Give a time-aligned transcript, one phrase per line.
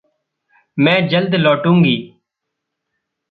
[0.77, 1.95] मैं जल्द लौटूंगी।